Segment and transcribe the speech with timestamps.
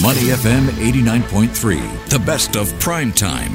[0.00, 3.52] Money FM 89.3, the best of prime time.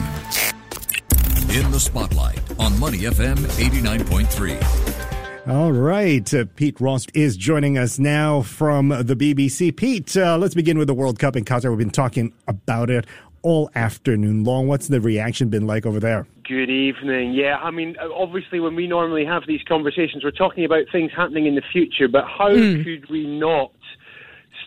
[1.49, 5.47] In the spotlight on Money FM 89.3.
[5.47, 6.31] All right.
[6.31, 9.75] Uh, Pete Ross is joining us now from the BBC.
[9.75, 11.71] Pete, uh, let's begin with the World Cup in Qatar.
[11.71, 13.07] We've been talking about it
[13.41, 14.67] all afternoon long.
[14.67, 16.27] What's the reaction been like over there?
[16.47, 17.33] Good evening.
[17.33, 21.47] Yeah, I mean, obviously, when we normally have these conversations, we're talking about things happening
[21.47, 22.83] in the future, but how mm.
[22.83, 23.71] could we not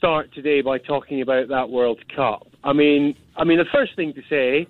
[0.00, 2.46] start today by talking about that World Cup.
[2.64, 4.66] I mean, I mean, the first thing to say,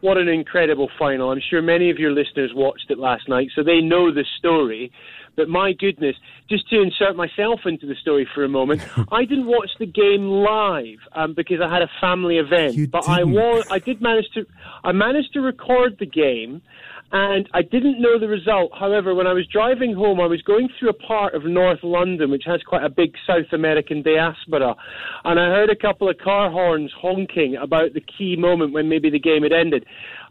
[0.00, 1.30] what an incredible final.
[1.30, 4.90] I'm sure many of your listeners watched it last night, so they know the story.
[5.36, 6.16] But my goodness,
[6.48, 8.80] just to insert myself into the story for a moment,
[9.12, 12.74] I didn't watch the game live um, because I had a family event.
[12.74, 13.18] You but didn't.
[13.18, 14.46] I was, I did manage to,
[14.82, 16.62] I managed to record the game
[17.12, 18.70] and I didn't know the result.
[18.78, 22.30] However, when I was driving home, I was going through a part of North London
[22.30, 24.74] which has quite a big South American diaspora,
[25.24, 29.10] and I heard a couple of car horns honking about the key moment when maybe
[29.10, 29.84] the game had ended.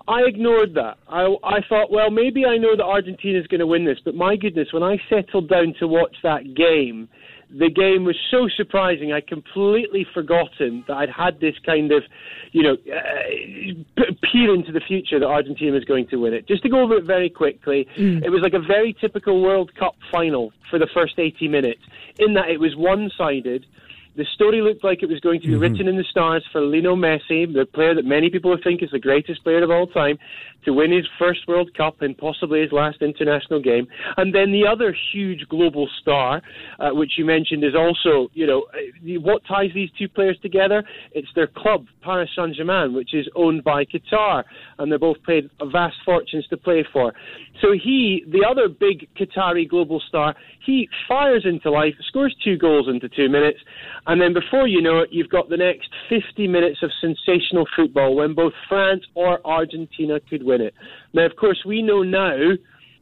[0.08, 0.98] I ignored that.
[1.08, 4.16] I, I thought, well, maybe I know that Argentina is going to win this, but
[4.16, 7.10] my goodness, when I settled down to watch that game,
[7.52, 9.12] the game was so surprising.
[9.12, 12.04] I'd completely forgotten that I'd had this kind of,
[12.52, 16.48] you know, uh, peer into the future that Argentina was going to win it.
[16.48, 18.24] Just to go over it very quickly, mm.
[18.24, 21.82] it was like a very typical World Cup final for the first 80 minutes,
[22.20, 23.66] in that it was one sided.
[24.20, 25.62] The story looked like it was going to be mm-hmm.
[25.62, 29.00] written in the stars for Lionel Messi, the player that many people think is the
[29.00, 30.20] greatest player of all time,
[30.66, 33.88] to win his first World Cup and possibly his last international game.
[34.18, 36.42] And then the other huge global star,
[36.80, 40.84] uh, which you mentioned, is also, you know, uh, what ties these two players together?
[41.14, 44.44] It's their club, Paris Saint Germain, which is owned by Qatar,
[44.80, 47.14] and they're both paid vast fortunes to play for.
[47.62, 52.88] So he, the other big Qatari global star, he fires into life, scores two goals
[52.90, 53.60] into two minutes,
[54.10, 58.16] and then before you know it, you've got the next 50 minutes of sensational football
[58.16, 60.74] when both France or Argentina could win it.
[61.14, 62.54] Now, of course, we know now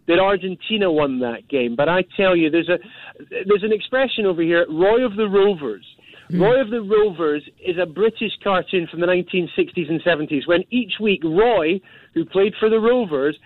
[0.09, 2.77] that Argentina won that game, but I tell you, there's a
[3.29, 5.85] there's an expression over here, Roy of the Rovers.
[6.29, 6.41] Mm.
[6.41, 10.99] Roy of the Rovers is a British cartoon from the 1960s and 70s when each
[10.99, 11.79] week Roy,
[12.15, 13.37] who played for the Rovers,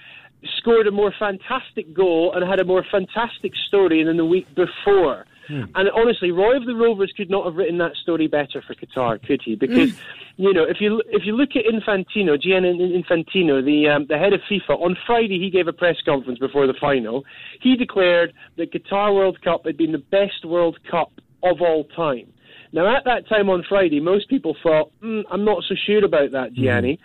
[0.57, 5.25] scored a more fantastic goal and had a more fantastic story than the week before.
[5.51, 5.63] Hmm.
[5.75, 9.21] And honestly, Roy of the Rovers could not have written that story better for Qatar,
[9.21, 9.55] could he?
[9.55, 9.93] Because
[10.37, 14.31] you know, if you if you look at Infantino, Gianni Infantino, the um, the head
[14.31, 17.25] of FIFA, on Friday he gave a press conference before the final.
[17.59, 21.11] He declared that Qatar World Cup had been the best World Cup
[21.43, 22.31] of all time.
[22.71, 26.31] Now, at that time on Friday, most people thought, mm, "I'm not so sure about
[26.31, 26.99] that, Gianni." Mm.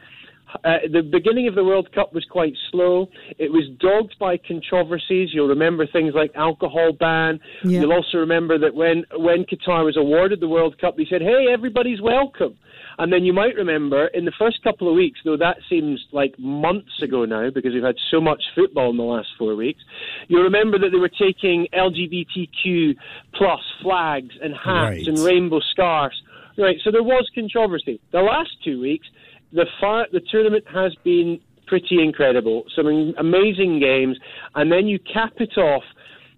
[0.65, 3.09] Uh, the beginning of the World Cup was quite slow.
[3.39, 5.31] It was dogged by controversies.
[5.33, 7.41] You'll remember things like alcohol ban.
[7.65, 7.81] Yeah.
[7.81, 11.47] You'll also remember that when when Qatar was awarded the World Cup, they said, "Hey,
[11.53, 12.57] everybody's welcome."
[12.99, 16.39] And then you might remember in the first couple of weeks, though that seems like
[16.39, 19.83] months ago now because we've had so much football in the last four weeks,
[20.29, 22.95] you'll remember that they were taking LGBTQ
[23.35, 25.07] plus flags and hats right.
[25.07, 26.17] and rainbow scarves.
[26.59, 28.01] Right, so there was controversy.
[28.13, 29.07] The last two weeks,
[29.57, 32.65] the far, the tournament has been pretty incredible.
[32.77, 34.19] Some amazing games,
[34.55, 35.83] and then you cap it off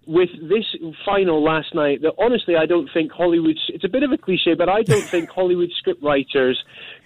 [0.07, 0.65] with this
[1.05, 4.55] final last night that honestly I don't think Hollywood it's a bit of a cliche
[4.55, 6.57] but I don't think Hollywood script writers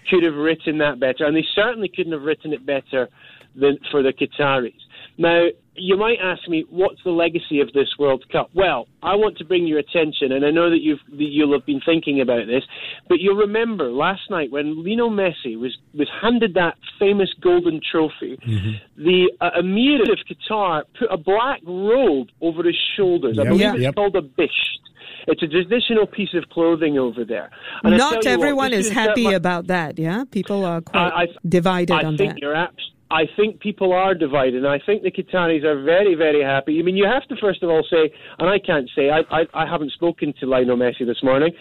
[0.09, 3.09] could have written that better and they certainly couldn't have written it better
[3.57, 4.82] than for the Qataris.
[5.18, 8.50] Now you might ask me, what's the legacy of this World Cup?
[8.53, 11.66] Well, I want to bring your attention, and I know that you've that you'll have
[11.66, 12.63] been thinking about this,
[13.09, 18.38] but you'll remember last night when Lionel Messi was was handed that famous golden trophy.
[18.46, 19.03] Mm-hmm.
[19.03, 23.38] The uh, Emir of Qatar put a black robe over his shoulders.
[23.38, 23.46] Yep.
[23.46, 23.73] I believe yeah.
[23.73, 23.96] it's yep.
[23.96, 24.79] called a bisht.
[25.25, 27.50] It's a traditional piece of clothing over there.
[27.84, 29.97] And Not everyone what, is happy my, about that.
[29.97, 32.41] Yeah, people are quite I, I, divided I on think that.
[32.41, 36.44] You're abs- I think people are divided, and I think the Qataris are very, very
[36.44, 36.79] happy.
[36.79, 39.46] I mean, you have to first of all say, and I can't say, I, I,
[39.53, 41.52] I haven't spoken to Lionel Messi this morning,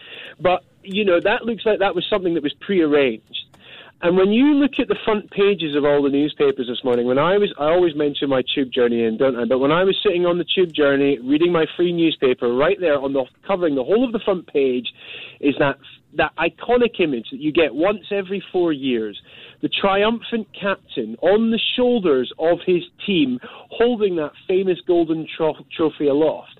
[0.40, 3.44] but you know that looks like that was something that was prearranged.
[4.00, 7.18] And when you look at the front pages of all the newspapers this morning, when
[7.18, 9.44] I was, I always mention my tube journey in, don't I?
[9.44, 12.98] But when I was sitting on the tube journey reading my free newspaper, right there
[12.98, 14.88] on the covering the whole of the front page,
[15.38, 15.78] is that
[16.14, 19.20] that iconic image that you get once every four years
[19.62, 23.38] the triumphant captain on the shoulders of his team
[23.70, 26.58] holding that famous golden tro- trophy aloft.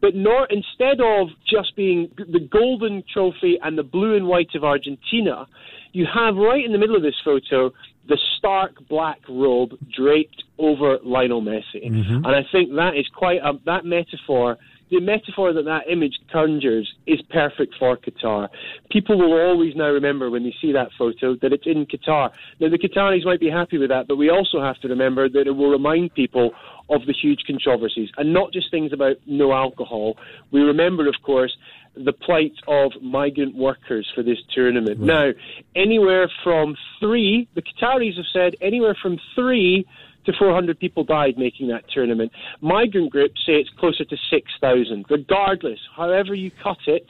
[0.00, 4.62] But nor, instead of just being the golden trophy and the blue and white of
[4.62, 5.46] Argentina,
[5.92, 7.72] you have right in the middle of this photo
[8.06, 11.90] the stark black robe draped over Lionel Messi.
[11.90, 12.16] Mm-hmm.
[12.16, 14.58] And I think that is quite a, that metaphor
[14.94, 18.48] the metaphor that that image conjures is perfect for Qatar.
[18.90, 22.30] People will always now remember when they see that photo that it's in Qatar.
[22.60, 25.46] Now, the Qataris might be happy with that, but we also have to remember that
[25.46, 26.52] it will remind people
[26.88, 30.16] of the huge controversies, and not just things about no alcohol.
[30.50, 31.56] We remember, of course,
[31.96, 34.98] the plight of migrant workers for this tournament.
[35.00, 35.06] Right.
[35.06, 35.32] Now,
[35.74, 39.86] anywhere from three, the Qataris have said anywhere from three
[40.26, 42.32] to 400 people died making that tournament.
[42.60, 45.06] Migrant groups say it's closer to 6,000.
[45.08, 47.06] Regardless, however you cut it,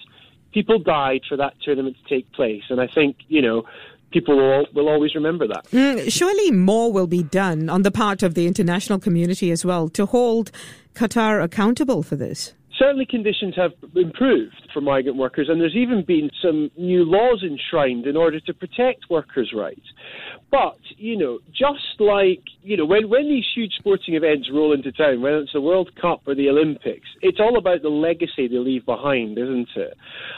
[0.52, 2.62] people died for that tournament to take place.
[2.70, 3.64] And I think, you know,
[4.10, 5.64] people will, will always remember that.
[5.70, 9.88] Mm, surely more will be done on the part of the international community as well
[9.90, 10.50] to hold
[10.94, 12.54] Qatar accountable for this.
[12.78, 18.06] Certainly, conditions have improved for migrant workers, and there's even been some new laws enshrined
[18.06, 19.86] in order to protect workers' rights.
[20.50, 24.92] But, you know, just like, you know, when, when these huge sporting events roll into
[24.92, 28.58] town, whether it's the World Cup or the Olympics, it's all about the legacy they
[28.58, 29.96] leave behind, isn't it?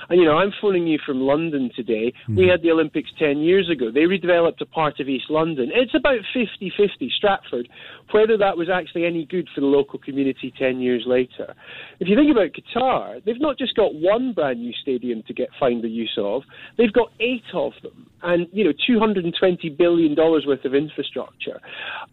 [0.08, 2.12] And, you know, I'm phoning you from London today.
[2.28, 2.36] Mm.
[2.36, 2.50] We hmm.
[2.50, 3.90] had the Olympics 10 years ago.
[3.92, 5.70] They redeveloped a part of East London.
[5.74, 7.68] It's about 50 50, Stratford,
[8.12, 11.54] whether that was actually any good for the local community 10 years later.
[12.00, 15.48] If you think about Qatar, they've not just got one brand new stadium to get
[15.58, 16.42] find the use of,
[16.78, 21.60] they've got eight of them and you know 220 billion dollars worth of infrastructure.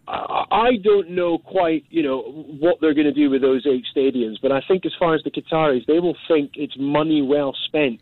[0.06, 2.22] I don't know quite you know
[2.60, 5.22] what they're going to do with those eight stadiums, but I think as far as
[5.22, 8.00] the Qataris, they will think it's money well spent.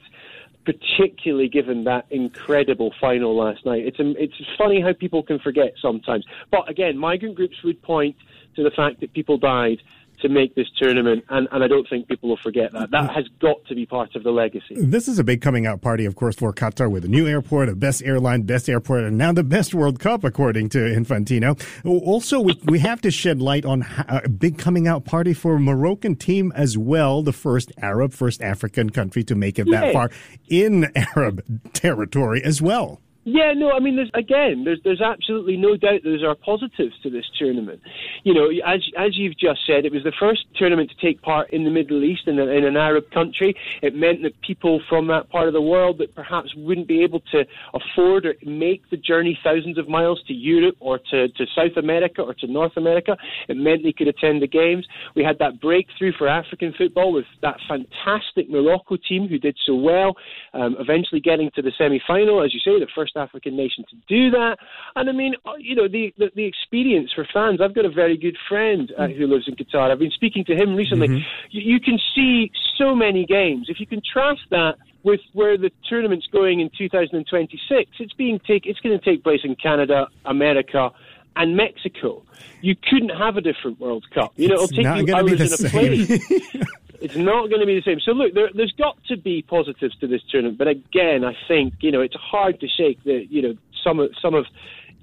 [0.65, 6.25] Particularly given that incredible final last night, it's it's funny how people can forget sometimes.
[6.53, 8.15] But again, migrant groups would point
[8.55, 9.79] to the fact that people died
[10.23, 12.91] to make this tournament, and, and I don't think people will forget that.
[12.91, 14.77] That has got to be part of the legacy.
[14.77, 17.69] This is a big coming out party, of course, for Qatar with a new airport,
[17.69, 21.61] a best airline, best airport, and now the best World Cup, according to Infantino.
[21.85, 25.57] Also, we, we have to shed light on a uh, big coming out party for
[25.57, 29.93] a Moroccan team as well, the first Arab, first African country to make it that
[29.93, 30.11] far
[30.49, 31.43] in Arab
[31.73, 33.01] territory as well.
[33.25, 37.11] Yeah, no, I mean, there's again, there's there's absolutely no doubt there are positives to
[37.11, 37.81] this tournament.
[38.25, 41.53] You know, as as you've just said, it was the first tournament to take part
[41.53, 43.55] in the Middle East in, a, in an Arab country.
[43.81, 47.21] It meant that people from that part of the world that perhaps wouldn't be able
[47.31, 51.77] to afford or make the journey thousands of miles to Europe or to, to South
[51.77, 53.17] America or to North America,
[53.49, 54.87] it meant they could attend the games.
[55.15, 59.77] We had that breakthrough for African football with that fantastic Morocco team who did so
[59.77, 60.17] well,
[60.55, 63.97] um, eventually getting to the semi-final, as you say, the first first African nation to
[64.09, 64.57] do that.
[64.97, 67.61] And I mean, uh, you know, the, the, the experience for fans.
[67.61, 69.91] I've got a very good friend uh, who lives in Qatar.
[69.91, 71.09] I've been speaking to him recently.
[71.09, 71.49] Mm-hmm.
[71.51, 73.67] You, you can see so many games.
[73.69, 78.81] If you contrast that with where the tournament's going in 2026, it's being take, it's
[78.81, 80.91] going to take place in Canada, America,
[81.35, 82.23] and Mexico.
[82.61, 84.33] You couldn't have a different World Cup.
[84.37, 86.67] You know, it'll take you hours in a plane.
[87.03, 88.01] It's not going to be the same.
[88.01, 91.75] So look, there, has got to be positives to this tournament, but again, I think
[91.81, 94.47] you know it's hard to shake the you know some of some of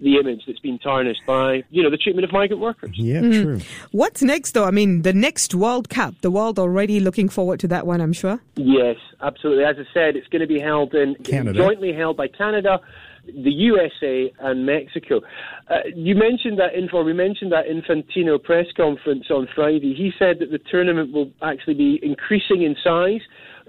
[0.02, 2.92] the image that's been tarnished by, you know, the treatment of migrant workers.
[2.94, 3.44] Yeah, mm.
[3.44, 3.62] true.
[3.92, 4.66] What's next, though?
[4.66, 8.14] I mean, the next World Cup, the world already looking forward to that one, I'm
[8.14, 8.40] sure.
[8.56, 9.66] Yes, absolutely.
[9.66, 11.58] As I said, it's going to be held in Canada.
[11.58, 12.80] jointly held by Canada,
[13.26, 15.22] the USA and Mexico.
[15.70, 17.04] Uh, you mentioned that info.
[17.04, 19.94] We mentioned that Infantino press conference on Friday.
[19.96, 23.22] He said that the tournament will actually be increasing in size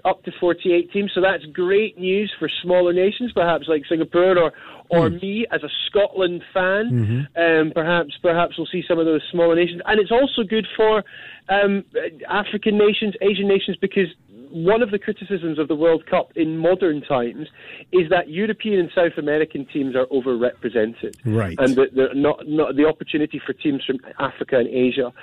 [0.05, 1.11] up to 48 teams.
[1.13, 4.51] So that's great news for smaller nations, perhaps like Singapore or
[4.89, 5.21] or mm.
[5.21, 6.89] me as a Scotland fan.
[6.91, 7.41] Mm-hmm.
[7.41, 11.03] Um, perhaps perhaps we'll see some of those smaller nations, and it's also good for
[11.49, 11.83] um,
[12.29, 14.07] African nations, Asian nations, because
[14.51, 17.47] one of the criticisms of the World Cup in modern times
[17.91, 21.55] is that European and South American teams are overrepresented, right?
[21.59, 25.13] And that they're not, not the opportunity for teams from Africa and Asia.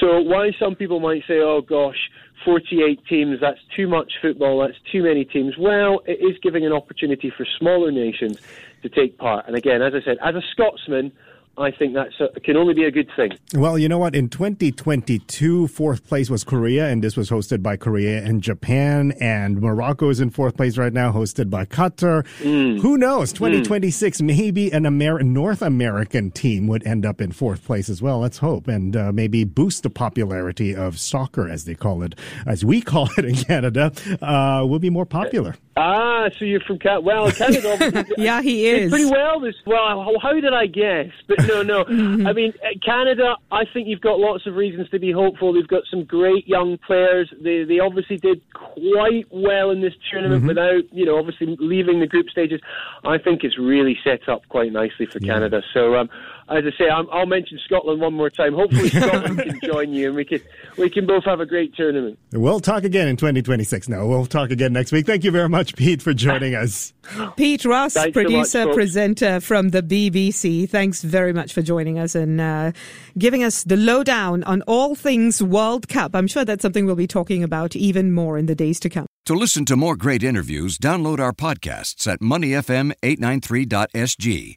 [0.00, 2.10] So why some people might say, "Oh gosh."
[2.44, 5.56] 48 teams, that's too much football, that's too many teams.
[5.56, 8.38] Well, it is giving an opportunity for smaller nations
[8.82, 9.46] to take part.
[9.46, 11.10] And again, as I said, as a Scotsman,
[11.56, 12.10] I think that
[12.42, 13.30] can only be a good thing.
[13.54, 14.16] Well, you know what?
[14.16, 19.12] In 2022, fourth place was Korea, and this was hosted by Korea and Japan.
[19.20, 22.26] And Morocco is in fourth place right now, hosted by Qatar.
[22.40, 22.80] Mm.
[22.80, 23.32] Who knows?
[23.32, 24.26] 2026, mm.
[24.26, 28.18] maybe an Amer- North American team would end up in fourth place as well.
[28.18, 28.66] Let's hope.
[28.66, 33.08] And uh, maybe boost the popularity of soccer, as they call it, as we call
[33.16, 35.54] it in Canada, uh, will be more popular.
[35.76, 37.00] Ah, so you're from Canada.
[37.00, 38.06] Well, Canada.
[38.16, 38.90] yeah, he did is.
[38.90, 39.56] pretty well this.
[39.66, 41.10] Well, how, did I guess?
[41.26, 41.80] But no, no.
[42.28, 43.34] I mean, uh, Canada.
[43.50, 45.52] I think you've got lots of reasons to be hopeful.
[45.52, 47.32] They've got some great young players.
[47.40, 52.06] They they obviously did quite well in this tournament without you know obviously leaving the
[52.06, 52.60] group stages.
[53.04, 55.62] I think it's really set up quite nicely for Canada.
[55.72, 55.96] So.
[55.96, 56.08] Um,
[56.48, 58.54] as I say, I'm, I'll mention Scotland one more time.
[58.54, 60.40] Hopefully, Scotland can join you, and we can
[60.76, 62.18] we can both have a great tournament.
[62.32, 63.88] We'll talk again in 2026.
[63.88, 65.06] No, we'll talk again next week.
[65.06, 66.92] Thank you very much, Pete, for joining us.
[67.36, 70.68] Pete Ross, Thanks so much, producer, presenter from the BBC.
[70.68, 72.72] Thanks very much for joining us and uh,
[73.16, 76.14] giving us the lowdown on all things World Cup.
[76.14, 79.06] I'm sure that's something we'll be talking about even more in the days to come.
[79.26, 84.56] To listen to more great interviews, download our podcasts at moneyfm893.sg